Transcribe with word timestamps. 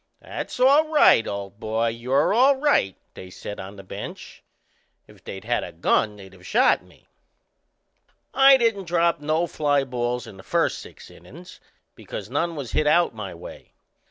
"That's 0.19 0.59
all 0.59 0.87
right, 0.89 1.27
old 1.27 1.59
boy. 1.59 1.89
You're 1.89 2.33
all 2.33 2.55
right!" 2.55 2.95
they 3.13 3.29
said 3.29 3.59
on 3.59 3.75
the 3.75 3.83
bench 3.83 4.41
if 5.07 5.23
they'd 5.23 5.43
had 5.45 5.63
a 5.63 5.71
gun 5.71 6.15
they'd 6.15 6.33
of 6.33 6.43
shot 6.43 6.81
me. 6.83 7.05
I 8.33 8.57
didn't 8.57 8.85
drop 8.85 9.19
no 9.19 9.45
fly 9.45 9.83
balls 9.83 10.25
in 10.25 10.37
the 10.37 10.41
first 10.43 10.79
six 10.79 11.11
innin's 11.11 11.59
because 11.93 12.31
none 12.31 12.55
was 12.55 12.71
hit 12.71 12.87
out 12.87 13.13
my 13.13 13.35
way. 13.35 13.73